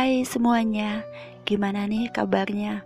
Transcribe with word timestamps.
Hai 0.00 0.24
semuanya, 0.24 1.04
gimana 1.44 1.84
nih 1.84 2.08
kabarnya? 2.08 2.80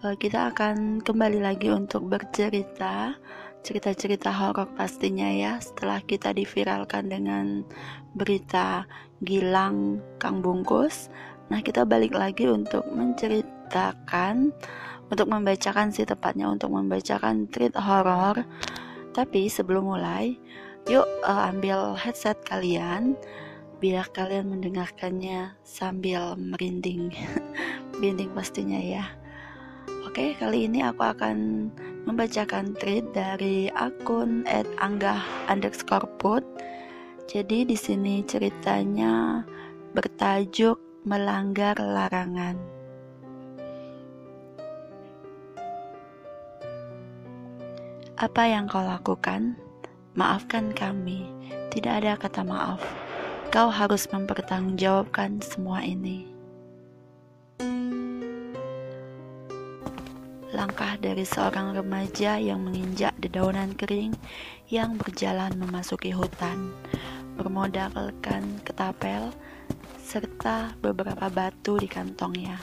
Eh, 0.00 0.16
kita 0.16 0.48
akan 0.48 1.04
kembali 1.04 1.44
lagi 1.44 1.68
untuk 1.68 2.08
bercerita 2.08 3.12
cerita-cerita 3.60 4.32
horor 4.32 4.64
pastinya 4.72 5.28
ya 5.28 5.60
setelah 5.60 6.00
kita 6.00 6.32
diviralkan 6.32 7.12
dengan 7.12 7.68
berita 8.16 8.88
Gilang 9.20 10.00
Kang 10.16 10.40
Bungkus. 10.40 11.12
Nah, 11.52 11.60
kita 11.60 11.84
balik 11.84 12.16
lagi 12.16 12.48
untuk 12.48 12.88
menceritakan 12.96 14.48
untuk 15.12 15.28
membacakan 15.28 15.92
sih 15.92 16.08
tepatnya 16.08 16.48
untuk 16.48 16.72
membacakan 16.72 17.44
treat 17.52 17.76
horor. 17.76 18.40
Tapi 19.12 19.52
sebelum 19.52 19.92
mulai, 19.92 20.40
yuk 20.88 21.04
uh, 21.28 21.52
ambil 21.52 21.92
headset 21.92 22.40
kalian 22.48 23.20
biar 23.78 24.10
kalian 24.10 24.50
mendengarkannya 24.50 25.54
sambil 25.62 26.34
merinding. 26.34 27.14
Merinding 27.98 28.34
pastinya 28.34 28.78
ya. 28.78 29.06
Oke 30.06 30.34
kali 30.34 30.66
ini 30.66 30.82
aku 30.82 31.06
akan 31.06 31.70
membacakan 32.02 32.74
tweet 32.74 33.06
dari 33.14 33.70
akun 33.70 34.42
@angga 34.82 35.22
underscore 35.46 36.10
put. 36.18 36.42
Jadi 37.30 37.62
di 37.62 37.78
sini 37.78 38.26
ceritanya 38.26 39.46
bertajuk 39.94 40.78
melanggar 41.06 41.78
larangan. 41.78 42.58
Apa 48.18 48.42
yang 48.50 48.66
kau 48.66 48.82
lakukan? 48.82 49.54
Maafkan 50.18 50.74
kami. 50.74 51.30
Tidak 51.70 52.02
ada 52.02 52.18
kata 52.18 52.42
maaf 52.42 53.07
Kau 53.48 53.72
harus 53.72 54.04
mempertanggungjawabkan 54.12 55.40
semua 55.40 55.80
ini. 55.80 56.28
Langkah 60.52 61.00
dari 61.00 61.24
seorang 61.24 61.72
remaja 61.72 62.36
yang 62.36 62.60
menginjak 62.60 63.16
dedaunan 63.16 63.72
kering 63.72 64.12
yang 64.68 65.00
berjalan 65.00 65.56
memasuki 65.56 66.12
hutan, 66.12 66.76
bermodalkan 67.40 68.60
ketapel, 68.68 69.32
serta 70.04 70.76
beberapa 70.84 71.32
batu 71.32 71.80
di 71.80 71.88
kantongnya. 71.88 72.60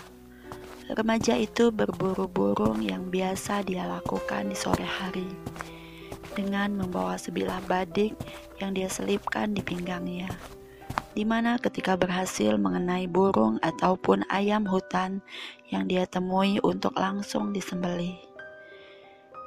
Remaja 0.93 1.33
itu 1.33 1.73
berburu 1.73 2.29
burung 2.29 2.85
yang 2.85 3.09
biasa 3.09 3.65
dia 3.65 3.89
lakukan 3.89 4.53
di 4.53 4.57
sore 4.57 4.85
hari, 4.85 5.33
dengan 6.37 6.77
membawa 6.77 7.17
sebilah 7.17 7.57
badik 7.65 8.13
yang 8.61 8.77
dia 8.77 8.85
selipkan 8.85 9.49
di 9.49 9.65
pinggangnya 9.65 10.29
di 11.15 11.23
mana 11.23 11.55
ketika 11.55 11.95
berhasil 11.95 12.59
mengenai 12.59 13.07
burung 13.07 13.55
ataupun 13.63 14.27
ayam 14.27 14.67
hutan 14.67 15.23
yang 15.71 15.87
dia 15.87 16.03
temui 16.03 16.59
untuk 16.59 16.91
langsung 16.99 17.55
disembelih. 17.55 18.19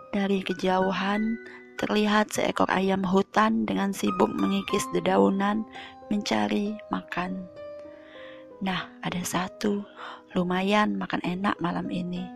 Dari 0.09 0.41
kejauhan, 0.41 1.37
terlihat 1.77 2.33
seekor 2.33 2.67
ayam 2.73 3.05
hutan 3.05 3.69
dengan 3.69 3.93
sibuk 3.93 4.33
mengikis 4.33 4.83
dedaunan 4.97 5.63
mencari 6.09 6.73
makan. 6.89 7.45
Nah, 8.59 8.91
ada 9.05 9.23
satu, 9.23 9.85
lumayan 10.35 10.99
makan 10.99 11.23
enak 11.23 11.55
malam 11.63 11.87
ini, 11.93 12.27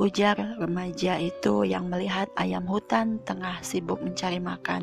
ujar 0.00 0.34
remaja 0.58 1.20
itu 1.22 1.62
yang 1.62 1.86
melihat 1.86 2.26
ayam 2.34 2.66
hutan 2.66 3.22
tengah 3.22 3.62
sibuk 3.62 4.02
mencari 4.02 4.42
makan. 4.42 4.82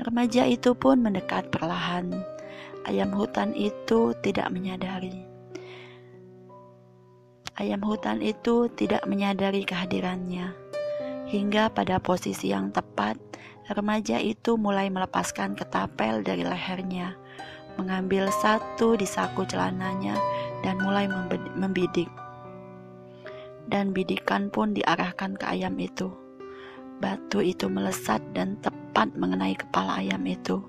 Remaja 0.00 0.48
itu 0.48 0.72
pun 0.72 1.04
mendekat 1.04 1.52
perlahan. 1.52 2.08
Ayam 2.88 3.12
hutan 3.12 3.52
itu 3.52 4.16
tidak 4.24 4.48
menyadari. 4.48 5.28
Ayam 7.60 7.84
hutan 7.84 8.24
itu 8.24 8.72
tidak 8.72 9.04
menyadari 9.04 9.60
kehadirannya. 9.60 10.56
Hingga 11.28 11.76
pada 11.76 12.00
posisi 12.00 12.48
yang 12.48 12.72
tepat, 12.72 13.20
remaja 13.68 14.16
itu 14.16 14.56
mulai 14.56 14.88
melepaskan 14.88 15.52
ketapel 15.52 16.24
dari 16.24 16.48
lehernya, 16.48 17.12
mengambil 17.76 18.32
satu 18.32 18.96
di 18.96 19.04
saku 19.04 19.44
celananya, 19.44 20.16
dan 20.64 20.80
mulai 20.80 21.12
membidik. 21.60 22.08
Dan 23.68 23.92
bidikan 23.92 24.48
pun 24.48 24.72
diarahkan 24.72 25.36
ke 25.36 25.44
ayam 25.44 25.76
itu. 25.76 26.08
Batu 27.04 27.44
itu 27.44 27.68
melesat 27.68 28.24
dan 28.32 28.56
tepat 28.64 28.79
tepat 29.00 29.16
mengenai 29.16 29.56
kepala 29.56 29.96
ayam 29.96 30.20
itu. 30.28 30.60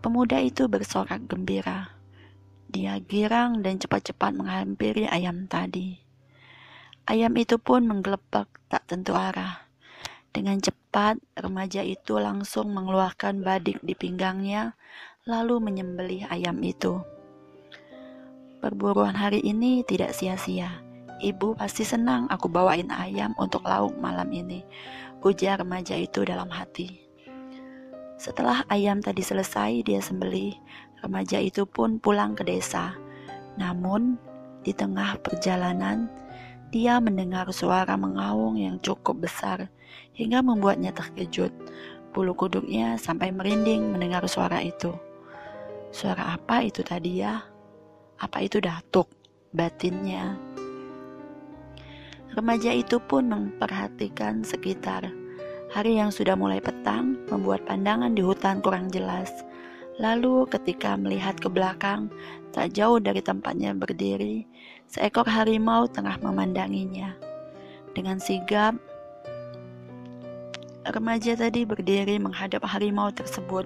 Pemuda 0.00 0.40
itu 0.40 0.64
bersorak 0.72 1.28
gembira. 1.28 1.92
Dia 2.72 2.96
girang 2.96 3.60
dan 3.60 3.76
cepat-cepat 3.76 4.32
menghampiri 4.32 5.04
ayam 5.04 5.44
tadi. 5.44 6.00
Ayam 7.04 7.36
itu 7.36 7.60
pun 7.60 7.84
menggelepek 7.84 8.48
tak 8.72 8.88
tentu 8.88 9.12
arah. 9.12 9.68
Dengan 10.32 10.64
cepat, 10.64 11.20
remaja 11.36 11.84
itu 11.84 12.16
langsung 12.16 12.72
mengeluarkan 12.72 13.44
badik 13.44 13.84
di 13.84 13.92
pinggangnya, 13.92 14.80
lalu 15.28 15.60
menyembelih 15.60 16.24
ayam 16.32 16.56
itu. 16.64 17.04
Perburuan 18.64 19.12
hari 19.12 19.44
ini 19.44 19.84
tidak 19.84 20.16
sia-sia. 20.16 20.85
Ibu 21.16 21.56
pasti 21.56 21.80
senang 21.80 22.28
aku 22.28 22.44
bawain 22.52 22.92
ayam 22.92 23.32
untuk 23.40 23.64
lauk 23.64 23.96
malam 23.96 24.28
ini, 24.28 24.60
ujar 25.24 25.64
remaja 25.64 25.96
itu 25.96 26.20
dalam 26.28 26.52
hati. 26.52 27.00
Setelah 28.20 28.68
ayam 28.68 29.00
tadi 29.00 29.24
selesai 29.24 29.80
dia 29.80 30.04
sembelih, 30.04 30.52
remaja 31.00 31.40
itu 31.40 31.64
pun 31.64 31.96
pulang 31.96 32.36
ke 32.36 32.44
desa. 32.44 32.92
Namun, 33.56 34.20
di 34.60 34.76
tengah 34.76 35.16
perjalanan, 35.24 36.12
dia 36.68 37.00
mendengar 37.00 37.48
suara 37.48 37.96
mengaung 37.96 38.60
yang 38.60 38.76
cukup 38.84 39.24
besar 39.24 39.72
hingga 40.12 40.44
membuatnya 40.44 40.92
terkejut. 40.92 41.52
Bulu 42.12 42.36
kuduknya 42.36 43.00
sampai 43.00 43.32
merinding 43.32 43.88
mendengar 43.88 44.20
suara 44.28 44.60
itu. 44.60 44.92
Suara 45.96 46.36
apa 46.36 46.60
itu 46.60 46.84
tadi 46.84 47.24
ya? 47.24 47.40
Apa 48.20 48.44
itu 48.44 48.60
datuk? 48.60 49.08
Batinnya 49.56 50.45
Remaja 52.34 52.74
itu 52.74 52.98
pun 52.98 53.30
memperhatikan 53.30 54.42
sekitar. 54.42 55.06
Hari 55.70 56.02
yang 56.02 56.10
sudah 56.10 56.34
mulai 56.34 56.58
petang 56.58 57.20
membuat 57.30 57.62
pandangan 57.68 58.16
di 58.16 58.24
hutan 58.24 58.58
kurang 58.58 58.90
jelas. 58.90 59.30
Lalu 59.96 60.44
ketika 60.50 60.98
melihat 60.98 61.38
ke 61.38 61.46
belakang, 61.46 62.10
tak 62.52 62.72
jauh 62.72 63.00
dari 63.00 63.20
tempatnya 63.20 63.72
berdiri, 63.72 64.44
seekor 64.88 65.24
harimau 65.28 65.88
tengah 65.88 66.16
memandanginya. 66.20 67.16
Dengan 67.96 68.20
sigap, 68.20 68.76
remaja 70.84 71.32
tadi 71.36 71.64
berdiri 71.64 72.20
menghadap 72.20 72.64
harimau 72.64 73.08
tersebut. 73.12 73.64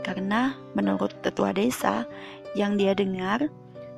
Karena 0.00 0.56
menurut 0.72 1.12
tetua 1.20 1.52
desa 1.52 2.08
yang 2.56 2.80
dia 2.80 2.96
dengar, 2.96 3.52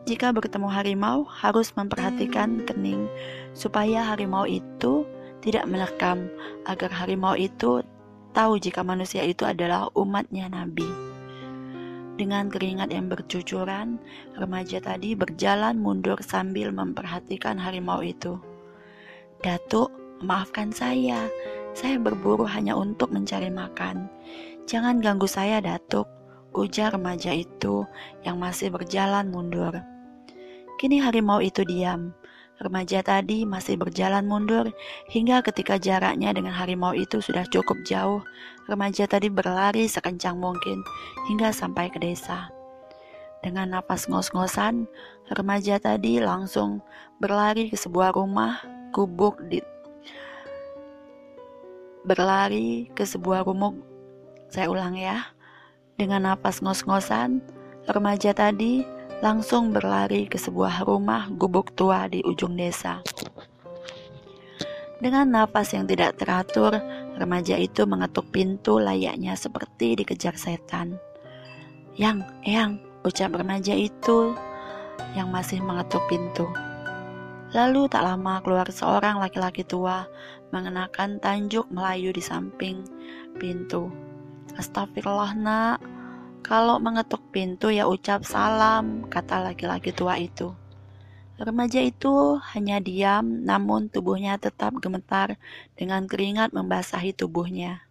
jika 0.08 0.32
bertemu 0.32 0.68
harimau, 0.72 1.28
harus 1.28 1.76
memperhatikan 1.76 2.64
kening 2.64 3.04
supaya 3.52 4.00
harimau 4.00 4.48
itu 4.48 5.04
tidak 5.44 5.68
menerkam, 5.68 6.28
agar 6.64 6.88
harimau 6.88 7.36
itu 7.36 7.84
tahu 8.32 8.56
jika 8.56 8.80
manusia 8.80 9.24
itu 9.24 9.44
adalah 9.44 9.92
umatnya 9.92 10.48
Nabi. 10.48 10.88
Dengan 12.16 12.52
keringat 12.52 12.92
yang 12.92 13.08
bercucuran, 13.08 13.96
remaja 14.36 14.80
tadi 14.80 15.16
berjalan 15.16 15.80
mundur 15.80 16.20
sambil 16.20 16.68
memperhatikan 16.68 17.56
harimau 17.56 18.04
itu. 18.04 18.36
Datuk, 19.40 19.88
maafkan 20.20 20.68
saya. 20.68 21.32
Saya 21.72 21.96
berburu 21.96 22.44
hanya 22.44 22.76
untuk 22.76 23.08
mencari 23.08 23.48
makan. 23.48 24.04
Jangan 24.68 25.00
ganggu 25.00 25.24
saya, 25.24 25.64
Datuk 25.64 26.19
ujar 26.54 26.94
remaja 26.94 27.30
itu 27.34 27.86
yang 28.26 28.38
masih 28.38 28.70
berjalan 28.72 29.30
mundur. 29.30 29.78
Kini 30.80 31.02
harimau 31.02 31.44
itu 31.44 31.62
diam. 31.66 32.16
Remaja 32.60 33.00
tadi 33.00 33.48
masih 33.48 33.80
berjalan 33.80 34.28
mundur 34.28 34.68
hingga 35.08 35.40
ketika 35.40 35.80
jaraknya 35.80 36.36
dengan 36.36 36.52
harimau 36.52 36.92
itu 36.92 37.24
sudah 37.24 37.48
cukup 37.48 37.80
jauh, 37.88 38.20
remaja 38.68 39.08
tadi 39.08 39.32
berlari 39.32 39.88
sekencang 39.88 40.36
mungkin 40.36 40.84
hingga 41.24 41.56
sampai 41.56 41.88
ke 41.88 41.96
desa. 41.96 42.52
Dengan 43.40 43.72
napas 43.72 44.04
ngos-ngosan, 44.12 44.84
remaja 45.32 45.80
tadi 45.80 46.20
langsung 46.20 46.84
berlari 47.16 47.72
ke 47.72 47.80
sebuah 47.80 48.12
rumah 48.12 48.60
gubuk 48.92 49.40
di 49.48 49.64
berlari 52.04 52.92
ke 52.92 53.04
sebuah 53.04 53.44
rumah 53.44 53.76
saya 54.48 54.68
ulang 54.68 54.96
ya 54.96 55.32
dengan 56.00 56.32
napas 56.32 56.64
ngos-ngosan, 56.64 57.44
remaja 57.84 58.32
tadi 58.32 58.80
langsung 59.20 59.68
berlari 59.68 60.24
ke 60.24 60.40
sebuah 60.40 60.88
rumah 60.88 61.28
gubuk 61.36 61.76
tua 61.76 62.08
di 62.08 62.24
ujung 62.24 62.56
desa. 62.56 63.04
Dengan 64.96 65.28
napas 65.28 65.76
yang 65.76 65.84
tidak 65.84 66.16
teratur, 66.16 66.72
remaja 67.20 67.60
itu 67.60 67.84
mengetuk 67.84 68.32
pintu 68.32 68.80
layaknya 68.80 69.36
seperti 69.36 70.00
dikejar 70.00 70.40
setan. 70.40 70.96
Yang, 72.00 72.24
Eyang, 72.48 72.80
ucap 73.04 73.36
remaja 73.36 73.76
itu 73.76 74.32
yang 75.12 75.28
masih 75.28 75.60
mengetuk 75.60 76.00
pintu. 76.08 76.48
Lalu 77.52 77.92
tak 77.92 78.08
lama 78.08 78.40
keluar 78.40 78.64
seorang 78.72 79.20
laki-laki 79.20 79.68
tua 79.68 80.08
mengenakan 80.48 81.20
tanjuk 81.20 81.68
Melayu 81.68 82.08
di 82.08 82.24
samping 82.24 82.88
pintu. 83.36 83.92
Astagfirullah 84.60 85.32
nak, 85.38 85.78
kalau 86.40 86.80
mengetuk 86.80 87.20
pintu 87.30 87.68
ya 87.68 87.84
ucap 87.84 88.24
salam, 88.24 89.04
kata 89.06 89.44
laki-laki 89.44 89.92
tua 89.92 90.16
itu. 90.16 90.56
Remaja 91.40 91.80
itu 91.80 92.36
hanya 92.52 92.80
diam, 92.84 93.44
namun 93.48 93.88
tubuhnya 93.88 94.36
tetap 94.36 94.76
gemetar 94.76 95.40
dengan 95.72 96.04
keringat 96.04 96.52
membasahi 96.52 97.16
tubuhnya. 97.16 97.84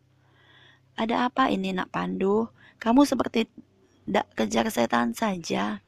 Ada 0.93 1.31
apa 1.31 1.49
ini 1.49 1.73
nak 1.73 1.89
Pandu? 1.89 2.49
Kamu 2.77 3.09
seperti 3.09 3.49
tidak 4.05 4.27
kejar 4.37 4.65
setan 4.69 5.17
saja. 5.17 5.81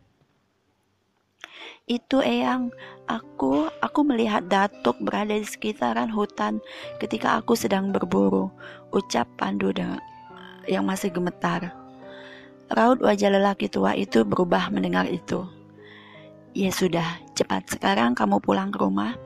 Itu 1.89 2.21
Eyang, 2.21 2.71
aku, 3.09 3.69
aku 3.81 3.99
melihat 4.05 4.45
datuk 4.47 4.97
berada 5.01 5.33
di 5.33 5.45
sekitaran 5.45 6.09
hutan 6.09 6.61
ketika 6.97 7.41
aku 7.41 7.57
sedang 7.57 7.89
berburu, 7.89 8.53
ucap 8.93 9.29
Pandu 9.37 9.73
yang 10.65 10.85
masih 10.85 11.09
gemetar. 11.09 11.80
Raut 12.71 13.03
wajah 13.03 13.35
lelaki 13.35 13.67
tua 13.67 13.91
itu 13.99 14.23
berubah 14.23 14.71
mendengar 14.71 15.03
itu. 15.11 15.43
Ya 16.55 16.71
sudah, 16.71 17.19
cepat 17.35 17.67
sekarang 17.67 18.15
kamu 18.15 18.39
pulang 18.39 18.71
ke 18.71 18.79
rumah. 18.79 19.19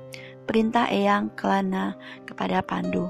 Perintah 0.49 0.89
Eyang 0.89 1.29
Kelana 1.37 1.93
kepada 2.25 2.65
Pandu. 2.65 3.05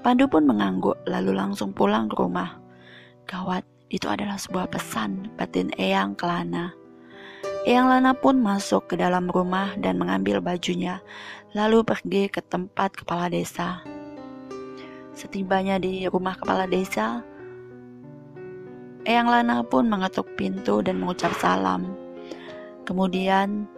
Pandu 0.00 0.24
pun 0.28 0.48
mengangguk 0.48 0.96
lalu 1.04 1.36
langsung 1.36 1.72
pulang 1.76 2.08
ke 2.08 2.16
rumah. 2.16 2.56
Gawat, 3.28 3.64
itu 3.92 4.08
adalah 4.08 4.40
sebuah 4.40 4.72
pesan 4.72 5.32
batin 5.36 5.68
Eyang 5.76 6.16
Kelana. 6.16 6.72
Eyang 7.64 7.88
Lana 7.88 8.12
pun 8.12 8.40
masuk 8.40 8.92
ke 8.92 9.00
dalam 9.00 9.28
rumah 9.32 9.72
dan 9.80 9.96
mengambil 9.96 10.40
bajunya, 10.40 11.00
lalu 11.56 11.84
pergi 11.84 12.28
ke 12.28 12.40
tempat 12.40 12.92
kepala 12.92 13.32
desa. 13.32 13.80
Setibanya 15.16 15.80
di 15.80 16.04
rumah 16.04 16.36
kepala 16.36 16.68
desa, 16.68 17.24
Eyang 19.04 19.28
Lana 19.28 19.60
pun 19.64 19.88
mengetuk 19.88 20.28
pintu 20.36 20.80
dan 20.80 21.00
mengucap 21.00 21.32
salam. 21.36 21.92
Kemudian 22.88 23.68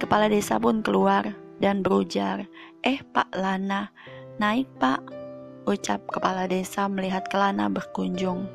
kepala 0.00 0.28
desa 0.32 0.56
pun 0.56 0.80
keluar 0.80 1.36
dan 1.60 1.84
berujar, 1.84 2.48
"Eh, 2.80 3.04
Pak 3.12 3.36
Lana, 3.36 3.92
naik, 4.40 4.68
Pak." 4.80 5.20
ucap 5.68 6.02
kepala 6.10 6.48
desa 6.48 6.88
melihat 6.90 7.28
ke 7.30 7.36
Lana 7.38 7.68
berkunjung. 7.70 8.48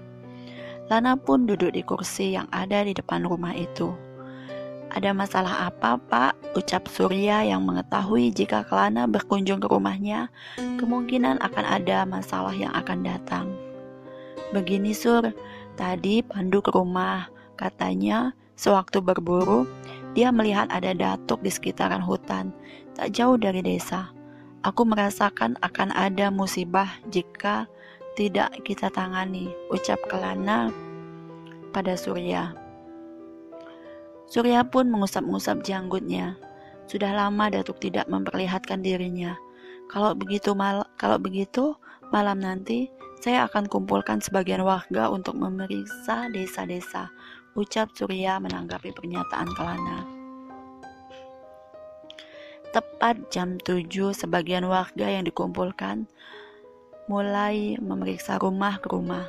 Lana 0.92 1.18
pun 1.18 1.50
duduk 1.50 1.74
di 1.74 1.82
kursi 1.82 2.38
yang 2.38 2.46
ada 2.54 2.86
di 2.86 2.94
depan 2.94 3.26
rumah 3.26 3.56
itu. 3.56 3.96
Ada 4.94 5.12
masalah 5.12 5.72
apa, 5.72 5.98
Pak? 5.98 6.56
Ucap 6.56 6.88
Surya 6.88 7.42
yang 7.42 7.66
mengetahui 7.66 8.32
jika 8.32 8.64
Kelana 8.64 9.10
berkunjung 9.10 9.60
ke 9.60 9.68
rumahnya, 9.68 10.32
kemungkinan 10.56 11.42
akan 11.42 11.66
ada 11.66 12.06
masalah 12.08 12.54
yang 12.54 12.72
akan 12.72 13.04
datang. 13.04 13.65
Begini, 14.54 14.94
Sur, 14.94 15.34
tadi 15.80 16.22
Pandu 16.22 16.62
ke 16.62 16.70
rumah. 16.74 17.30
Katanya, 17.56 18.36
Sewaktu 18.56 19.04
berburu, 19.04 19.68
dia 20.16 20.32
melihat 20.32 20.72
ada 20.72 20.96
datuk 20.96 21.44
di 21.44 21.52
sekitaran 21.52 22.00
hutan, 22.00 22.56
tak 22.96 23.12
jauh 23.12 23.36
dari 23.36 23.60
desa. 23.60 24.08
Aku 24.64 24.88
merasakan 24.88 25.60
akan 25.60 25.92
ada 25.92 26.32
musibah 26.32 26.88
jika 27.12 27.68
tidak 28.16 28.56
kita 28.64 28.88
tangani, 28.96 29.52
ucap 29.76 30.00
Kelana 30.08 30.72
pada 31.76 32.00
Surya. 32.00 32.56
Surya 34.32 34.64
pun 34.64 34.88
mengusap-ngusap 34.88 35.68
janggutnya. 35.68 36.40
Sudah 36.88 37.12
lama 37.12 37.52
Datuk 37.52 37.84
tidak 37.84 38.08
memperlihatkan 38.08 38.80
dirinya. 38.80 39.36
Kalau 39.92 40.16
begitu 40.16 40.56
mal 40.56 40.88
kalau 40.96 41.20
begitu 41.20 41.76
malam 42.10 42.40
nanti 42.40 42.90
saya 43.26 43.50
akan 43.50 43.66
kumpulkan 43.66 44.22
sebagian 44.22 44.62
warga 44.62 45.10
untuk 45.10 45.34
memeriksa 45.34 46.30
desa-desa 46.30 47.10
ucap 47.58 47.90
Surya 47.98 48.38
menanggapi 48.38 48.94
pernyataan 48.94 49.50
Kelana. 49.58 50.06
Tepat 52.70 53.34
jam 53.34 53.58
7 53.58 54.14
sebagian 54.14 54.70
warga 54.70 55.10
yang 55.10 55.26
dikumpulkan 55.26 56.06
mulai 57.10 57.82
memeriksa 57.82 58.38
rumah 58.38 58.78
ke 58.78 58.94
rumah. 58.94 59.26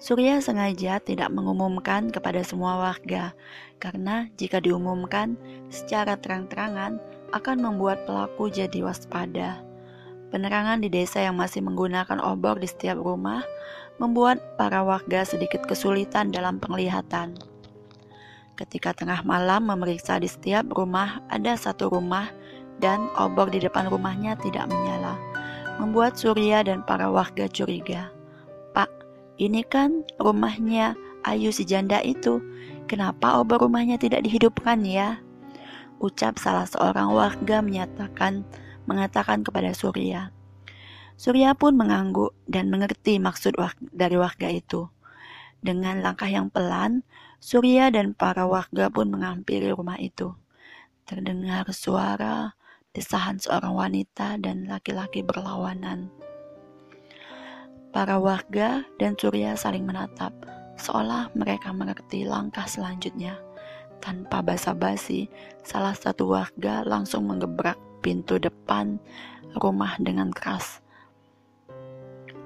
Surya 0.00 0.40
sengaja 0.40 0.96
tidak 1.04 1.28
mengumumkan 1.28 2.08
kepada 2.08 2.40
semua 2.40 2.80
warga 2.80 3.36
karena 3.76 4.24
jika 4.40 4.56
diumumkan 4.56 5.36
secara 5.68 6.16
terang-terangan 6.16 6.96
akan 7.36 7.56
membuat 7.60 8.08
pelaku 8.08 8.48
jadi 8.48 8.88
waspada. 8.88 9.73
Penerangan 10.34 10.82
di 10.82 10.90
desa 10.90 11.22
yang 11.22 11.38
masih 11.38 11.62
menggunakan 11.62 12.18
obor 12.18 12.58
di 12.58 12.66
setiap 12.66 12.98
rumah 12.98 13.46
membuat 14.02 14.42
para 14.58 14.82
warga 14.82 15.22
sedikit 15.22 15.62
kesulitan 15.62 16.34
dalam 16.34 16.58
penglihatan. 16.58 17.38
Ketika 18.58 18.90
tengah 18.98 19.22
malam 19.22 19.70
memeriksa 19.70 20.18
di 20.18 20.26
setiap 20.26 20.66
rumah, 20.74 21.22
ada 21.30 21.54
satu 21.54 21.86
rumah 21.86 22.34
dan 22.82 23.06
obor 23.14 23.46
di 23.46 23.62
depan 23.62 23.86
rumahnya 23.86 24.34
tidak 24.42 24.66
menyala. 24.66 25.14
Membuat 25.78 26.18
Surya 26.18 26.66
dan 26.66 26.82
para 26.82 27.06
warga 27.14 27.46
curiga. 27.46 28.10
Pak, 28.74 28.90
ini 29.38 29.62
kan 29.62 30.02
rumahnya 30.18 30.98
Ayu 31.30 31.54
si 31.54 31.62
janda 31.62 32.02
itu. 32.02 32.42
Kenapa 32.90 33.38
obor 33.38 33.62
rumahnya 33.62 34.02
tidak 34.02 34.26
dihidupkan 34.26 34.82
ya? 34.82 35.14
Ucap 36.02 36.42
salah 36.42 36.66
seorang 36.66 37.14
warga 37.14 37.62
menyatakan 37.62 38.42
mengatakan 38.84 39.44
kepada 39.44 39.72
Surya. 39.72 40.32
Surya 41.14 41.54
pun 41.54 41.78
mengangguk 41.78 42.34
dan 42.50 42.68
mengerti 42.68 43.22
maksud 43.22 43.54
dari 43.94 44.18
warga 44.18 44.50
itu. 44.50 44.90
Dengan 45.64 46.02
langkah 46.02 46.28
yang 46.28 46.50
pelan, 46.50 47.06
Surya 47.38 47.92
dan 47.94 48.12
para 48.16 48.44
warga 48.44 48.90
pun 48.90 49.08
menghampiri 49.14 49.70
rumah 49.70 49.96
itu. 50.00 50.34
Terdengar 51.04 51.68
suara 51.70 52.56
desahan 52.94 53.36
seorang 53.36 53.74
wanita 53.74 54.40
dan 54.40 54.64
laki-laki 54.70 55.20
berlawanan. 55.20 56.08
Para 57.94 58.18
warga 58.18 58.82
dan 58.98 59.14
Surya 59.14 59.54
saling 59.54 59.86
menatap, 59.86 60.34
seolah 60.74 61.30
mereka 61.38 61.70
mengerti 61.70 62.26
langkah 62.26 62.66
selanjutnya. 62.66 63.38
Tanpa 64.02 64.42
basa-basi, 64.42 65.30
salah 65.62 65.94
satu 65.94 66.26
warga 66.26 66.82
langsung 66.82 67.30
menggebrak 67.30 67.78
pintu 68.04 68.36
depan 68.36 69.00
rumah 69.56 69.96
dengan 69.96 70.28
keras. 70.28 70.84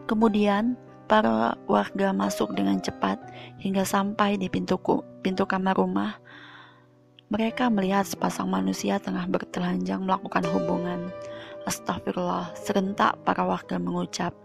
Kemudian, 0.06 0.78
Para 1.08 1.56
warga 1.64 2.12
masuk 2.12 2.52
dengan 2.52 2.84
cepat 2.84 3.16
hingga 3.64 3.80
sampai 3.80 4.36
di 4.36 4.52
pintu, 4.52 4.76
pintu 5.24 5.48
kamar 5.48 5.80
rumah. 5.80 6.20
Mereka 7.32 7.72
melihat 7.72 8.04
sepasang 8.04 8.52
manusia 8.52 9.00
tengah 9.00 9.24
bertelanjang 9.24 10.04
melakukan 10.04 10.44
hubungan. 10.52 11.08
Astagfirullah, 11.64 12.52
serentak 12.60 13.16
para 13.24 13.40
warga 13.40 13.80
mengucap, 13.80 14.36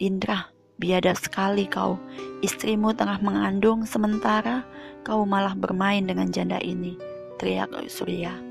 Indra, 0.00 0.48
biadab 0.80 1.20
sekali 1.20 1.68
kau. 1.68 2.00
Istrimu 2.40 2.96
tengah 2.96 3.20
mengandung 3.20 3.84
sementara 3.84 4.64
kau 5.04 5.28
malah 5.28 5.52
bermain 5.52 6.08
dengan 6.08 6.32
janda 6.32 6.56
ini, 6.64 6.96
teriak 7.36 7.68
Surya. 7.92 8.45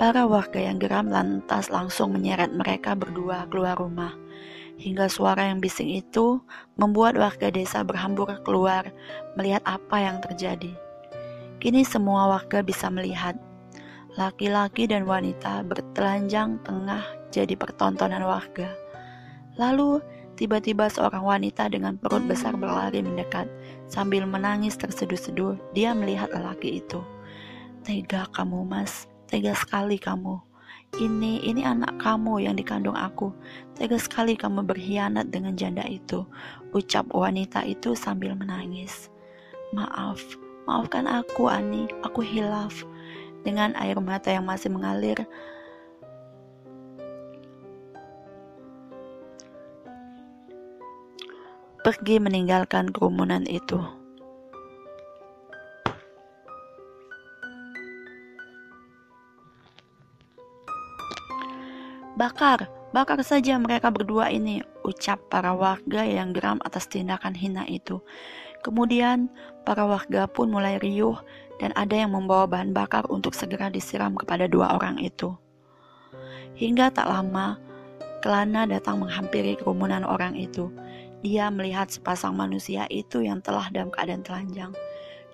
Para 0.00 0.24
warga 0.26 0.58
yang 0.58 0.80
geram 0.80 1.12
lantas 1.12 1.68
langsung 1.68 2.16
menyeret 2.16 2.50
mereka 2.52 2.96
berdua 2.96 3.46
keluar 3.52 3.78
rumah 3.78 4.16
hingga 4.82 5.06
suara 5.06 5.46
yang 5.46 5.62
bising 5.62 5.92
itu 6.02 6.42
membuat 6.74 7.14
warga 7.14 7.52
desa 7.52 7.86
berhambur 7.86 8.28
keluar 8.42 8.90
melihat 9.38 9.62
apa 9.62 9.96
yang 10.02 10.18
terjadi. 10.18 10.74
Kini 11.62 11.86
semua 11.86 12.26
warga 12.26 12.64
bisa 12.66 12.90
melihat 12.90 13.38
laki-laki 14.18 14.90
dan 14.90 15.06
wanita 15.06 15.62
bertelanjang 15.62 16.58
tengah 16.66 17.06
jadi 17.30 17.54
pertontonan 17.54 18.26
warga. 18.26 18.74
Lalu 19.56 20.02
tiba-tiba 20.34 20.90
seorang 20.90 21.22
wanita 21.22 21.70
dengan 21.70 21.94
perut 22.00 22.26
besar 22.26 22.58
berlari 22.58 23.04
mendekat 23.04 23.46
sambil 23.86 24.26
menangis 24.26 24.74
terseduh-seduh. 24.74 25.54
Dia 25.76 25.94
melihat 25.94 26.32
lelaki 26.34 26.82
itu. 26.82 26.98
Tega 27.86 28.26
kamu, 28.34 28.66
Mas. 28.66 29.11
Tega 29.32 29.56
sekali 29.56 29.96
kamu 29.96 30.52
ini, 31.00 31.40
ini 31.40 31.64
anak 31.64 31.96
kamu 32.04 32.44
yang 32.44 32.52
dikandung 32.52 32.92
aku. 32.92 33.32
Tega 33.72 33.96
sekali 33.96 34.36
kamu 34.36 34.60
berkhianat 34.68 35.32
dengan 35.32 35.56
janda 35.56 35.88
itu, 35.88 36.28
ucap 36.76 37.08
wanita 37.16 37.64
itu 37.64 37.96
sambil 37.96 38.36
menangis. 38.36 39.08
Maaf, 39.72 40.20
maafkan 40.68 41.08
aku 41.08 41.48
Ani, 41.48 41.88
aku 42.04 42.20
hilaf. 42.20 42.84
Dengan 43.40 43.72
air 43.80 43.96
mata 44.04 44.28
yang 44.28 44.44
masih 44.44 44.68
mengalir, 44.68 45.16
pergi 51.80 52.20
meninggalkan 52.20 52.92
kerumunan 52.92 53.48
itu. 53.48 53.80
Bakar, 62.22 62.70
bakar 62.94 63.18
saja 63.26 63.58
mereka 63.58 63.90
berdua 63.90 64.30
ini, 64.30 64.62
ucap 64.86 65.26
para 65.26 65.58
warga 65.58 66.06
yang 66.06 66.30
geram 66.30 66.62
atas 66.62 66.86
tindakan 66.86 67.34
hina 67.34 67.66
itu. 67.66 67.98
Kemudian, 68.62 69.26
para 69.66 69.82
warga 69.82 70.30
pun 70.30 70.54
mulai 70.54 70.78
riuh 70.78 71.18
dan 71.58 71.74
ada 71.74 71.98
yang 71.98 72.14
membawa 72.14 72.46
bahan 72.46 72.70
bakar 72.70 73.10
untuk 73.10 73.34
segera 73.34 73.74
disiram 73.74 74.14
kepada 74.14 74.46
dua 74.46 74.70
orang 74.70 75.02
itu. 75.02 75.34
Hingga 76.54 76.94
tak 76.94 77.10
lama, 77.10 77.58
Kelana 78.22 78.70
datang 78.70 79.02
menghampiri 79.02 79.58
kerumunan 79.58 80.06
orang 80.06 80.38
itu. 80.38 80.70
Dia 81.26 81.50
melihat 81.50 81.90
sepasang 81.90 82.38
manusia 82.38 82.86
itu 82.86 83.26
yang 83.26 83.42
telah 83.42 83.66
dalam 83.74 83.90
keadaan 83.90 84.22
telanjang. 84.22 84.70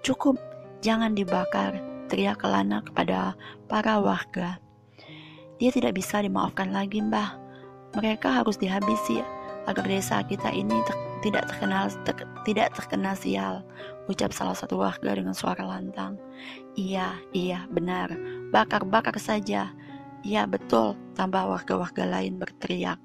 Cukup, 0.00 0.40
jangan 0.80 1.12
dibakar, 1.12 1.84
teriak 2.08 2.40
Kelana 2.40 2.80
kepada 2.80 3.36
para 3.68 4.00
warga. 4.00 4.56
Dia 5.58 5.74
tidak 5.74 5.98
bisa 5.98 6.22
dimaafkan 6.22 6.70
lagi, 6.70 7.02
Mbah. 7.02 7.34
Mereka 7.98 8.30
harus 8.30 8.54
dihabisi 8.54 9.18
agar 9.66 9.84
desa 9.84 10.22
kita 10.22 10.48
ini 10.54 10.80
ter 10.86 10.96
tidak 11.18 11.50
terkenal 11.50 11.90
ter 12.06 12.14
tidak 12.46 12.72
terkena 12.78 13.12
sial, 13.12 13.66
ucap 14.06 14.30
salah 14.30 14.54
satu 14.54 14.78
warga 14.78 15.18
dengan 15.18 15.34
suara 15.34 15.60
lantang. 15.66 16.14
Iya, 16.78 17.18
iya, 17.34 17.66
benar. 17.68 18.14
Bakar-bakar 18.54 19.18
saja. 19.18 19.74
Ya 20.22 20.42
betul, 20.46 20.98
tambah 21.14 21.46
warga-warga 21.46 22.06
lain 22.06 22.38
berteriak. 22.38 22.98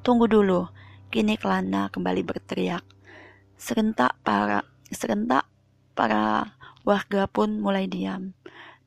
Tunggu 0.00 0.30
dulu, 0.30 0.70
kini 1.10 1.34
Kelana 1.36 1.90
kembali 1.90 2.22
berteriak. 2.22 2.86
Serentak 3.58 4.16
para 4.22 4.64
serentak 4.88 5.46
para 5.92 6.54
warga 6.86 7.28
pun 7.28 7.60
mulai 7.60 7.86
diam. 7.86 8.32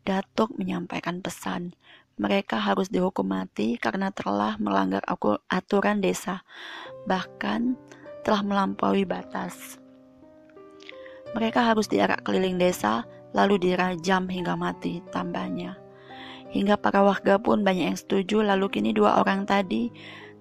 Datuk 0.03 0.59
menyampaikan 0.59 1.23
pesan. 1.23 1.71
Mereka 2.19 2.59
harus 2.59 2.91
dihukum 2.91 3.31
mati 3.31 3.79
karena 3.79 4.11
telah 4.11 4.59
melanggar 4.59 4.99
aturan 5.47 6.03
desa, 6.03 6.43
bahkan 7.07 7.79
telah 8.27 8.43
melampaui 8.43 9.07
batas. 9.07 9.79
Mereka 11.33 11.63
harus 11.63 11.87
diarak 11.87 12.21
keliling 12.27 12.59
desa, 12.59 13.07
lalu 13.31 13.57
dirajam 13.57 14.29
hingga 14.29 14.53
mati, 14.59 14.99
tambahnya. 15.09 15.79
Hingga 16.53 16.77
para 16.77 17.01
warga 17.01 17.41
pun 17.41 17.65
banyak 17.65 17.95
yang 17.95 17.97
setuju, 17.97 18.45
lalu 18.45 18.69
kini 18.69 18.93
dua 18.93 19.23
orang 19.23 19.47
tadi 19.49 19.89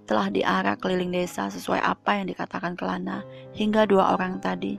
telah 0.05 0.29
diarak 0.29 0.83
keliling 0.83 1.15
desa 1.15 1.49
sesuai 1.49 1.81
apa 1.81 2.21
yang 2.21 2.29
dikatakan 2.29 2.77
Kelana, 2.77 3.25
hingga 3.57 3.89
dua 3.89 4.13
orang 4.19 4.43
tadi 4.43 4.77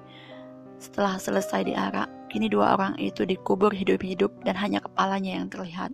setelah 0.78 1.18
selesai 1.18 1.66
diarak, 1.66 2.12
kini 2.34 2.50
dua 2.50 2.74
orang 2.74 2.98
itu 2.98 3.30
dikubur 3.30 3.70
hidup-hidup 3.70 4.34
dan 4.42 4.58
hanya 4.58 4.82
kepalanya 4.82 5.38
yang 5.38 5.54
terlihat. 5.54 5.94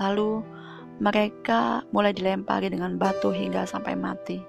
Lalu 0.00 0.40
mereka 0.96 1.84
mulai 1.92 2.16
dilempari 2.16 2.72
dengan 2.72 2.96
batu 2.96 3.28
hingga 3.28 3.68
sampai 3.68 3.92
mati. 3.92 4.40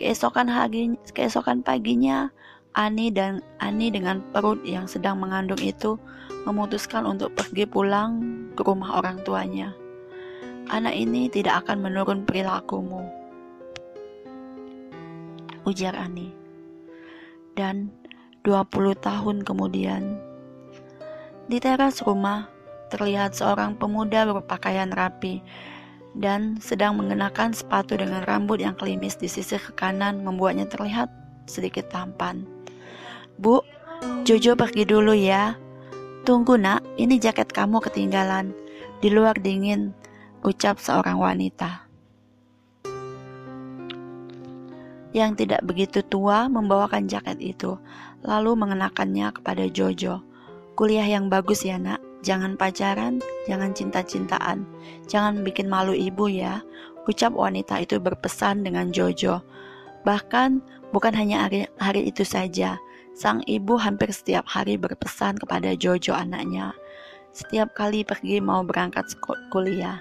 Keesokan 0.00 0.48
hari, 0.48 0.96
keesokan 1.12 1.60
paginya, 1.60 2.32
Ani 2.72 3.12
dan 3.12 3.44
Ani 3.60 3.92
dengan 3.92 4.24
perut 4.32 4.64
yang 4.64 4.88
sedang 4.88 5.20
mengandung 5.20 5.60
itu 5.60 6.00
memutuskan 6.48 7.04
untuk 7.04 7.34
pergi 7.36 7.68
pulang 7.68 8.22
ke 8.56 8.64
rumah 8.64 9.02
orang 9.02 9.20
tuanya. 9.26 9.76
Anak 10.72 10.96
ini 10.96 11.28
tidak 11.28 11.66
akan 11.66 11.84
menurun 11.84 12.24
perilakumu. 12.24 13.04
Ujar 15.66 15.92
Ani. 15.98 16.32
Dan 17.58 17.90
20 18.46 18.98
tahun 18.98 19.42
kemudian, 19.42 20.18
di 21.48 21.58
teras 21.58 22.04
rumah 22.04 22.50
terlihat 22.92 23.36
seorang 23.36 23.76
pemuda 23.76 24.28
berpakaian 24.28 24.92
rapi 24.92 25.40
dan 26.16 26.56
sedang 26.58 26.96
mengenakan 26.96 27.52
sepatu 27.52 27.94
dengan 27.96 28.24
rambut 28.24 28.58
yang 28.60 28.74
kelimis 28.74 29.16
di 29.16 29.28
sisi 29.28 29.56
ke 29.60 29.72
kanan 29.76 30.24
membuatnya 30.24 30.66
terlihat 30.66 31.08
sedikit 31.48 31.88
tampan. 31.92 32.44
Bu, 33.38 33.62
Jojo 34.24 34.54
pergi 34.54 34.84
dulu 34.86 35.14
ya, 35.14 35.54
Tunggu 36.28 36.60
nak, 36.60 36.84
ini 37.00 37.16
jaket 37.16 37.48
kamu 37.56 37.80
ketinggalan. 37.80 38.52
Di 39.00 39.08
luar 39.08 39.40
dingin, 39.40 39.96
ucap 40.44 40.76
seorang 40.76 41.16
wanita. 41.16 41.88
Yang 45.16 45.30
tidak 45.40 45.64
begitu 45.64 46.04
tua 46.04 46.44
membawakan 46.52 47.08
jaket 47.08 47.40
itu, 47.40 47.80
lalu 48.22 48.54
mengenakannya 48.58 49.30
kepada 49.34 49.68
Jojo. 49.70 50.22
Kuliah 50.78 51.06
yang 51.06 51.26
bagus 51.26 51.66
ya 51.66 51.78
nak, 51.78 51.98
jangan 52.22 52.54
pacaran, 52.54 53.18
jangan 53.50 53.74
cinta-cintaan, 53.74 54.62
jangan 55.10 55.42
bikin 55.42 55.66
malu 55.66 55.90
ibu 55.94 56.30
ya, 56.30 56.62
ucap 57.10 57.34
wanita 57.34 57.82
itu 57.82 57.98
berpesan 57.98 58.62
dengan 58.62 58.94
Jojo. 58.94 59.42
Bahkan 60.06 60.62
bukan 60.94 61.12
hanya 61.12 61.46
hari, 61.46 61.66
hari 61.82 62.06
itu 62.10 62.22
saja, 62.22 62.78
Sang 63.18 63.42
ibu 63.50 63.74
hampir 63.74 64.14
setiap 64.14 64.46
hari 64.46 64.78
berpesan 64.78 65.42
kepada 65.42 65.74
Jojo 65.74 66.14
anaknya, 66.14 66.70
setiap 67.34 67.74
kali 67.74 68.06
pergi 68.06 68.38
mau 68.38 68.62
berangkat 68.62 69.10
kuliah. 69.50 69.98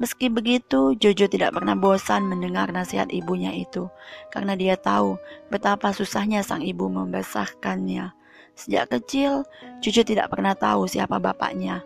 Meski 0.00 0.32
begitu, 0.32 0.96
Jojo 0.96 1.28
tidak 1.28 1.52
pernah 1.52 1.76
bosan 1.76 2.26
mendengar 2.26 2.72
nasihat 2.72 3.12
ibunya 3.12 3.52
itu, 3.52 3.92
karena 4.32 4.56
dia 4.56 4.74
tahu 4.74 5.20
betapa 5.52 5.92
susahnya 5.92 6.40
sang 6.40 6.64
ibu 6.64 6.88
membesarkannya. 6.88 8.10
Sejak 8.56 8.92
kecil, 8.92 9.44
Jojo 9.84 10.02
tidak 10.02 10.32
pernah 10.32 10.56
tahu 10.56 10.88
siapa 10.88 11.20
bapaknya. 11.20 11.84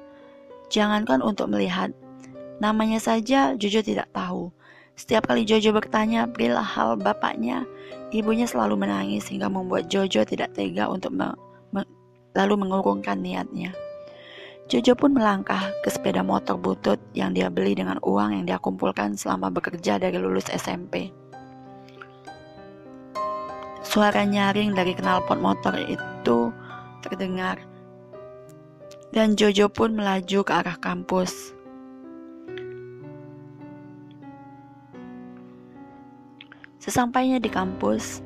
Jangankan 0.70 1.22
untuk 1.22 1.50
melihat, 1.50 1.90
namanya 2.62 3.02
saja 3.02 3.58
Jojo 3.58 3.82
tidak 3.82 4.10
tahu. 4.14 4.54
Setiap 4.96 5.28
kali 5.28 5.44
Jojo 5.44 5.76
bertanya 5.76 6.24
berilah 6.24 6.64
hal 6.64 6.96
bapaknya, 6.96 7.68
Ibunya 8.14 8.46
selalu 8.46 8.86
menangis 8.86 9.26
hingga 9.26 9.50
membuat 9.50 9.90
Jojo 9.90 10.22
tidak 10.22 10.54
tega 10.54 10.86
untuk 10.86 11.10
me 11.10 11.34
me 11.74 11.82
lalu 12.38 12.54
mengurungkan 12.54 13.18
niatnya. 13.18 13.74
Jojo 14.66 14.98
pun 14.98 15.14
melangkah 15.14 15.70
ke 15.86 15.94
sepeda 15.94 16.26
motor 16.26 16.58
butut 16.58 16.98
yang 17.14 17.30
dia 17.30 17.46
beli 17.46 17.78
dengan 17.78 18.02
uang 18.02 18.34
yang 18.34 18.44
dia 18.50 18.58
kumpulkan 18.58 19.14
selama 19.14 19.46
bekerja 19.46 19.94
dari 19.94 20.18
lulus 20.18 20.50
SMP. 20.50 21.14
Suara 23.86 24.26
nyaring 24.26 24.74
dari 24.74 24.90
knalpot 24.98 25.38
motor 25.38 25.70
itu 25.78 26.50
terdengar, 26.98 27.62
dan 29.14 29.38
Jojo 29.38 29.70
pun 29.70 29.94
melaju 29.94 30.42
ke 30.42 30.50
arah 30.50 30.74
kampus. 30.82 31.54
Sesampainya 36.82 37.38
di 37.38 37.46
kampus, 37.46 38.18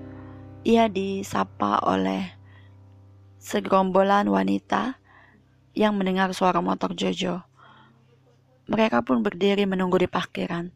ia 0.65 0.89
disapa 0.89 1.85
oleh 1.85 2.33
segerombolan 3.37 4.25
wanita 4.25 5.00
yang 5.81 5.97
mendengar 5.97 6.29
suara 6.37 6.61
motor 6.61 6.93
Jojo. 6.93 7.41
Mereka 8.69 9.01
pun 9.01 9.25
berdiri 9.25 9.65
menunggu 9.65 9.97
di 9.97 10.05
parkiran. 10.05 10.69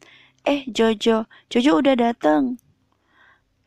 Eh, 0.49 0.65
Jojo, 0.65 1.29
Jojo 1.53 1.85
udah 1.85 1.93
datang. 1.93 2.57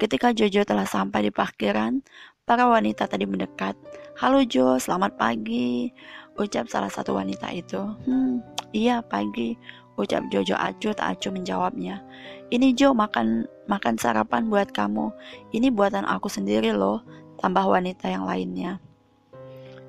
Ketika 0.01 0.33
Jojo 0.33 0.65
telah 0.65 0.89
sampai 0.89 1.29
di 1.29 1.31
parkiran, 1.31 2.01
para 2.41 2.65
wanita 2.65 3.05
tadi 3.05 3.29
mendekat. 3.29 3.77
Halo 4.17 4.41
Jo, 4.49 4.81
selamat 4.81 5.13
pagi, 5.21 5.93
ucap 6.41 6.65
salah 6.73 6.89
satu 6.89 7.13
wanita 7.13 7.53
itu. 7.53 7.85
Hmm, 8.09 8.41
iya 8.73 9.05
pagi, 9.05 9.53
ucap 9.93 10.25
Jojo 10.33 10.57
acuh 10.57 10.93
tak 10.97 11.21
acuh 11.21 11.37
menjawabnya. 11.37 12.01
Ini 12.49 12.73
Jo 12.73 12.97
makan 12.97 13.45
makan 13.69 13.93
sarapan 14.01 14.49
buat 14.49 14.73
kamu. 14.73 15.13
Ini 15.53 15.69
buatan 15.69 16.09
aku 16.09 16.33
sendiri 16.33 16.73
loh, 16.73 17.05
tambah 17.37 17.61
wanita 17.61 18.09
yang 18.09 18.25
lainnya. 18.25 18.81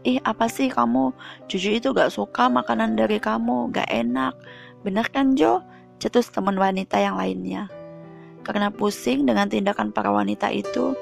Ih, 0.09 0.17
apa 0.25 0.49
sih 0.49 0.73
kamu? 0.73 1.13
Cucu 1.53 1.77
itu 1.77 1.93
gak 1.93 2.09
suka 2.09 2.49
makanan 2.49 2.97
dari 2.97 3.21
kamu, 3.21 3.69
gak 3.77 3.93
enak. 3.93 4.33
Bener 4.81 5.05
kan 5.13 5.37
Jo? 5.37 5.61
Cetus 6.01 6.33
teman 6.33 6.57
wanita 6.57 6.97
yang 6.97 7.21
lainnya. 7.21 7.69
Karena 8.41 8.73
pusing 8.73 9.29
dengan 9.29 9.53
tindakan 9.53 9.93
para 9.93 10.09
wanita 10.09 10.49
itu, 10.49 10.97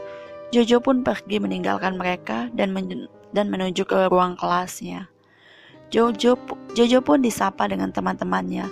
Jojo 0.50 0.82
pun 0.82 1.06
pergi 1.06 1.38
meninggalkan 1.38 1.94
mereka 1.94 2.50
dan, 2.58 2.74
men 2.74 3.06
dan 3.30 3.46
menuju 3.46 3.86
ke 3.86 4.10
ruang 4.10 4.34
kelasnya. 4.34 5.06
Jojo, 5.94 6.34
Jojo 6.74 6.98
pun 6.98 7.22
disapa 7.22 7.70
dengan 7.70 7.94
teman-temannya 7.94 8.66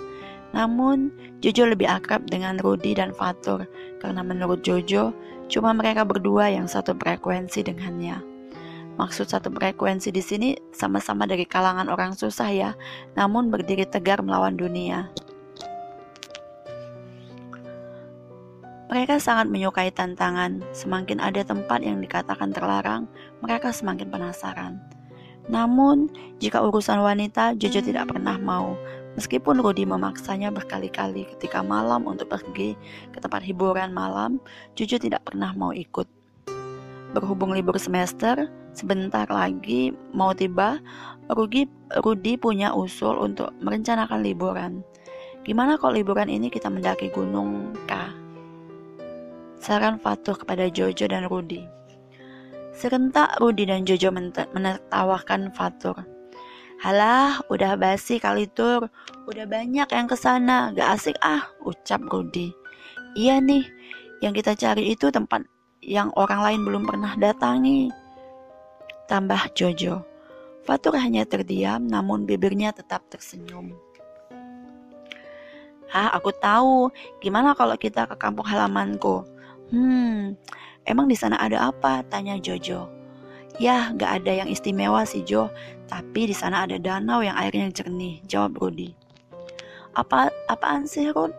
namun, 0.55 1.11
Jojo 1.43 1.67
lebih 1.67 1.91
akrab 1.91 2.31
dengan 2.31 2.55
Rudy 2.55 2.95
dan 2.95 3.11
Fatur 3.11 3.67
karena 3.99 4.23
menurut 4.23 4.63
Jojo, 4.63 5.11
cuma 5.51 5.75
mereka 5.75 6.07
berdua 6.07 6.47
yang 6.47 6.63
satu 6.63 6.95
frekuensi 6.95 7.59
dengannya. 7.67 8.34
Maksud 8.95 9.27
satu 9.27 9.51
frekuensi 9.51 10.09
di 10.09 10.23
sini 10.23 10.49
sama-sama 10.71 11.27
dari 11.27 11.43
kalangan 11.43 11.91
orang 11.91 12.15
susah 12.15 12.49
ya, 12.51 12.71
namun 13.19 13.51
berdiri 13.51 13.83
tegar 13.83 14.23
melawan 14.23 14.55
dunia. 14.55 15.11
Mereka 18.85 19.19
sangat 19.19 19.51
menyukai 19.51 19.91
tantangan. 19.91 20.63
Semakin 20.71 21.19
ada 21.19 21.43
tempat 21.43 21.83
yang 21.83 21.99
dikatakan 21.99 22.55
terlarang, 22.55 23.09
mereka 23.43 23.75
semakin 23.75 24.07
penasaran. 24.07 24.79
Namun, 25.51 26.07
jika 26.39 26.63
urusan 26.63 27.03
wanita, 27.03 27.53
Jojo 27.59 27.83
tidak 27.83 28.09
pernah 28.09 28.39
mau 28.39 28.79
Meskipun 29.15 29.63
Rudy 29.63 29.87
memaksanya 29.87 30.51
berkali-kali 30.51 31.23
ketika 31.35 31.63
malam 31.63 32.03
untuk 32.03 32.35
pergi 32.35 32.75
ke 33.15 33.17
tempat 33.23 33.39
hiburan 33.47 33.95
malam, 33.95 34.43
Jojo 34.75 34.99
tidak 34.99 35.23
pernah 35.23 35.55
mau 35.55 35.71
ikut. 35.71 36.03
Berhubung 37.15 37.55
libur 37.55 37.79
semester, 37.79 38.51
sebentar 38.75 39.25
lagi 39.31 39.95
mau 40.11 40.35
tiba, 40.35 40.77
Rudy, 41.31 41.65
Rudy 42.03 42.37
punya 42.37 42.75
usul 42.75 43.15
untuk 43.17 43.55
merencanakan 43.63 44.21
liburan. 44.21 44.83
Gimana 45.47 45.79
kalau 45.79 45.97
liburan 45.97 46.27
ini 46.27 46.51
kita 46.51 46.67
mendaki 46.67 47.09
gunung 47.09 47.71
K? 47.87 47.95
Saran 49.57 49.97
Fatur 49.97 50.37
kepada 50.37 50.69
Jojo 50.69 51.09
dan 51.09 51.25
Rudy. 51.25 51.65
Serentak 52.75 53.39
Rudy 53.39 53.65
dan 53.65 53.87
Jojo 53.87 54.11
menertawakan 54.53 55.49
Fatur. 55.55 55.95
Halah, 56.83 57.39
udah 57.47 57.79
basi 57.79 58.19
kali 58.19 58.51
tur. 58.51 58.91
Udah 59.25 59.47
banyak 59.47 59.87
yang 59.89 60.05
ke 60.11 60.13
sana, 60.19 60.75
gak 60.75 60.99
asik 60.99 61.17
ah, 61.23 61.47
ucap 61.63 62.03
Rudy. 62.11 62.51
Iya 63.15 63.39
nih, 63.39 63.63
yang 64.19 64.35
kita 64.35 64.53
cari 64.59 64.91
itu 64.91 65.07
tempat 65.07 65.47
yang 65.79 66.11
orang 66.19 66.41
lain 66.43 66.61
belum 66.67 66.83
pernah 66.83 67.15
datangi. 67.15 68.04
Tambah 69.05 69.53
Jojo. 69.53 70.01
Fatur 70.65 70.97
hanya 70.97 71.29
terdiam, 71.29 71.85
namun 71.85 72.25
bibirnya 72.25 72.73
tetap 72.73 73.05
tersenyum. 73.13 73.77
Hah, 75.93 76.09
aku 76.17 76.33
tahu. 76.33 76.89
Gimana 77.21 77.53
kalau 77.53 77.77
kita 77.77 78.09
ke 78.09 78.17
kampung 78.17 78.49
halamanku? 78.49 79.21
Hmm, 79.69 80.33
emang 80.89 81.05
di 81.05 81.13
sana 81.13 81.37
ada 81.37 81.69
apa? 81.69 82.01
Tanya 82.09 82.41
Jojo. 82.41 82.89
Ya, 83.55 83.95
gak 83.95 84.25
ada 84.25 84.43
yang 84.43 84.51
istimewa 84.51 85.07
sih 85.07 85.23
Jo, 85.23 85.47
tapi 85.87 86.27
di 86.27 86.35
sana 86.35 86.67
ada 86.67 86.75
danau 86.75 87.23
yang 87.23 87.39
airnya 87.39 87.71
jernih, 87.71 88.19
jawab 88.27 88.59
Rudy. 88.59 88.91
Apa 89.95 90.27
apaan 90.51 90.83
sih 90.83 91.07
Rud? 91.15 91.31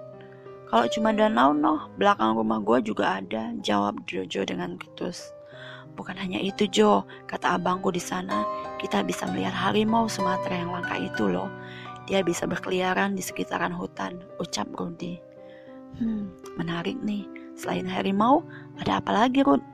Kalau 0.73 0.89
cuma 0.89 1.13
danau 1.13 1.53
noh, 1.53 1.93
belakang 2.01 2.33
rumah 2.33 2.65
gue 2.65 2.89
juga 2.89 3.21
ada, 3.21 3.53
jawab 3.61 4.01
Jojo 4.09 4.49
dengan 4.49 4.81
ketus. 4.81 5.29
Bukan 5.97 6.17
hanya 6.21 6.37
itu 6.37 6.69
Jo, 6.69 7.09
kata 7.25 7.57
abangku 7.57 7.89
di 7.89 8.03
sana, 8.03 8.45
kita 8.77 9.01
bisa 9.01 9.25
melihat 9.33 9.57
harimau 9.57 10.07
Sumatera 10.07 10.61
yang 10.61 10.77
langka 10.77 10.97
itu 11.01 11.25
loh. 11.25 11.49
Dia 12.07 12.21
bisa 12.21 12.45
berkeliaran 12.45 13.17
di 13.17 13.23
sekitaran 13.25 13.73
hutan, 13.73 14.21
ucap 14.39 14.69
Rudy. 14.77 15.19
Hmm, 15.97 16.29
menarik 16.61 17.01
nih. 17.01 17.25
Selain 17.57 17.89
harimau, 17.89 18.45
ada 18.77 19.01
apa 19.01 19.11
lagi 19.17 19.41
Rud? 19.41 19.65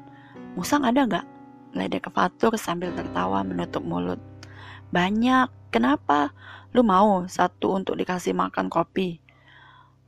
Musang 0.55 0.87
ada 0.87 1.03
gak? 1.03 1.27
Ledek 1.75 2.07
Fatur 2.15 2.55
sambil 2.55 2.95
tertawa 2.95 3.43
menutup 3.43 3.83
mulut. 3.83 4.23
Banyak, 4.95 5.51
kenapa? 5.75 6.31
Lu 6.71 6.87
mau 6.87 7.27
satu 7.27 7.75
untuk 7.75 7.99
dikasih 7.99 8.33
makan 8.33 8.71
kopi? 8.71 9.19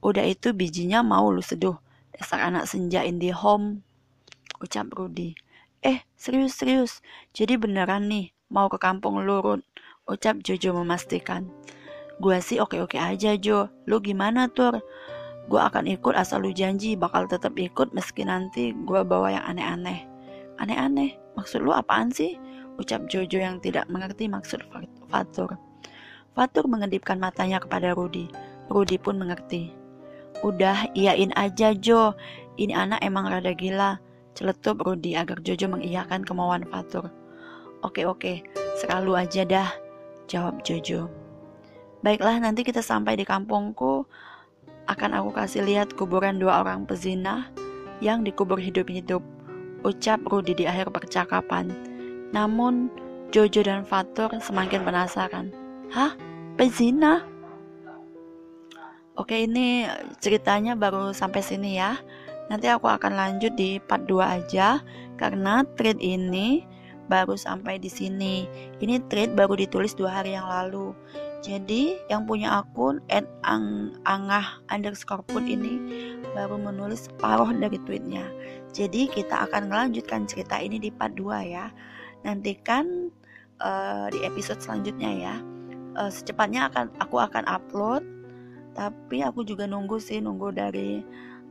Udah 0.04 0.22
itu 0.22 0.54
bijinya 0.54 1.02
mau 1.02 1.32
lu 1.32 1.40
seduh. 1.40 1.74
Dasar 2.14 2.46
anak 2.46 2.70
senja 2.70 3.02
indie 3.02 3.34
home. 3.34 3.82
Ucap 4.62 4.92
Rudy. 4.94 5.34
Eh, 5.84 6.00
serius-serius. 6.16 7.04
Jadi 7.36 7.60
beneran 7.60 8.08
nih, 8.08 8.32
mau 8.48 8.72
ke 8.72 8.80
kampung 8.80 9.20
lu, 9.20 9.44
Rud. 9.44 9.60
Ucap 10.08 10.40
Jojo 10.40 10.72
memastikan. 10.80 11.44
Gua 12.16 12.40
sih 12.40 12.56
oke-oke 12.56 12.96
aja, 12.96 13.36
Jo. 13.36 13.68
Lu 13.84 14.00
gimana, 14.00 14.48
Tur? 14.48 14.80
Gua 15.44 15.68
akan 15.68 15.84
ikut 15.84 16.16
asal 16.16 16.40
lu 16.40 16.56
janji 16.56 16.96
bakal 16.96 17.28
tetap 17.28 17.52
ikut 17.60 17.92
meski 17.92 18.24
nanti 18.24 18.72
gua 18.88 19.04
bawa 19.04 19.36
yang 19.36 19.44
aneh-aneh. 19.44 20.08
Aneh-aneh? 20.56 21.20
Maksud 21.36 21.60
lu 21.60 21.76
apaan 21.76 22.08
sih? 22.08 22.40
Ucap 22.80 23.04
Jojo 23.12 23.36
yang 23.36 23.60
tidak 23.60 23.84
mengerti 23.92 24.24
maksud 24.24 24.64
Fatur. 25.12 25.52
Fatur 26.32 26.64
mengedipkan 26.64 27.20
matanya 27.20 27.60
kepada 27.60 27.92
Rudi. 27.92 28.32
Rudi 28.72 28.96
pun 28.96 29.20
mengerti. 29.20 29.68
Udah, 30.40 30.88
iyain 30.96 31.28
aja 31.36 31.76
Jo. 31.76 32.16
Ini 32.56 32.72
anak 32.72 33.04
emang 33.04 33.28
rada 33.28 33.52
gila. 33.52 34.00
Celetup 34.34 34.82
Rudi 34.82 35.14
agar 35.14 35.38
Jojo 35.40 35.70
mengiyakan 35.70 36.26
kemauan 36.26 36.66
Fatur. 36.66 37.10
Oke 37.86 38.02
oke, 38.02 38.42
selalu 38.82 39.14
aja 39.14 39.42
dah, 39.46 39.70
jawab 40.26 40.60
Jojo. 40.66 41.06
Baiklah, 42.04 42.36
nanti 42.36 42.66
kita 42.66 42.84
sampai 42.84 43.16
di 43.16 43.24
kampungku. 43.24 44.04
Akan 44.84 45.16
aku 45.16 45.32
kasih 45.32 45.64
lihat 45.64 45.96
kuburan 45.96 46.36
dua 46.36 46.60
orang 46.60 46.84
pezina 46.84 47.48
yang 48.04 48.20
dikubur 48.20 48.60
hidup-hidup 48.60 49.24
ucap 49.84 50.20
Rudi 50.28 50.52
di 50.52 50.64
akhir 50.68 50.92
percakapan. 50.92 51.72
Namun, 52.34 52.92
Jojo 53.32 53.64
dan 53.64 53.86
Fatur 53.88 54.32
semakin 54.42 54.84
penasaran. 54.84 55.48
Hah? 55.92 56.12
Pezina? 56.60 57.24
Oke, 59.14 59.46
ini 59.46 59.86
ceritanya 60.18 60.74
baru 60.74 61.14
sampai 61.14 61.40
sini 61.40 61.78
ya. 61.78 61.94
Nanti 62.52 62.66
aku 62.68 62.90
akan 62.90 63.16
lanjut 63.16 63.56
di 63.56 63.80
part 63.80 64.04
2 64.04 64.20
aja 64.20 64.84
karena 65.16 65.64
thread 65.76 65.96
ini 66.00 66.64
baru 67.06 67.36
sampai 67.36 67.76
di 67.80 67.90
sini. 67.92 68.48
Ini 68.80 69.04
thread 69.12 69.36
baru 69.36 69.56
ditulis 69.56 69.92
dua 69.92 70.20
hari 70.20 70.36
yang 70.36 70.48
lalu. 70.48 70.96
Jadi 71.44 72.00
yang 72.08 72.24
punya 72.24 72.64
akun 72.64 73.04
@angah 73.44 74.46
underscore 74.72 75.20
put 75.28 75.44
ini 75.44 75.76
baru 76.32 76.56
menulis 76.56 77.12
separuh 77.12 77.52
dari 77.52 77.76
tweetnya. 77.84 78.24
Jadi 78.72 79.12
kita 79.12 79.44
akan 79.48 79.68
melanjutkan 79.68 80.24
cerita 80.24 80.56
ini 80.56 80.80
di 80.80 80.88
part 80.88 81.12
2 81.12 81.44
ya. 81.44 81.68
Nantikan 82.24 83.12
uh, 83.60 84.08
di 84.08 84.24
episode 84.24 84.64
selanjutnya 84.64 85.10
ya. 85.12 85.34
Uh, 85.94 86.08
secepatnya 86.10 86.72
akan 86.72 86.88
aku 86.98 87.20
akan 87.20 87.44
upload. 87.44 88.02
Tapi 88.74 89.22
aku 89.22 89.46
juga 89.46 89.68
nunggu 89.70 90.00
sih 90.02 90.18
nunggu 90.18 90.50
dari 90.50 90.98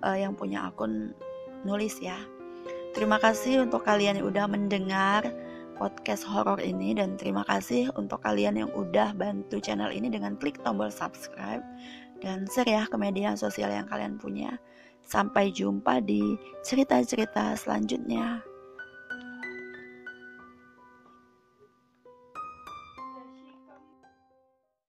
uh, 0.04 0.18
yang 0.20 0.36
punya 0.36 0.68
akun 0.70 1.16
nulis 1.64 1.98
ya. 2.04 2.20
Terima 2.94 3.18
kasih 3.18 3.66
untuk 3.66 3.82
kalian 3.88 4.22
yang 4.22 4.30
udah 4.30 4.46
mendengar 4.46 5.26
podcast 5.74 6.22
horor 6.30 6.62
ini 6.62 6.94
dan 6.94 7.18
terima 7.18 7.42
kasih 7.50 7.90
untuk 7.98 8.22
kalian 8.22 8.62
yang 8.62 8.70
udah 8.78 9.18
bantu 9.18 9.58
channel 9.58 9.90
ini 9.90 10.14
dengan 10.14 10.38
klik 10.38 10.62
tombol 10.62 10.94
subscribe 10.94 11.66
dan 12.22 12.46
share 12.54 12.70
ya 12.70 12.86
ke 12.86 12.96
media 12.96 13.34
sosial 13.34 13.74
yang 13.74 13.90
kalian 13.90 14.22
punya. 14.22 14.62
Sampai 15.04 15.52
jumpa 15.52 16.00
di 16.00 16.40
cerita-cerita 16.64 17.60
selanjutnya. 17.60 18.53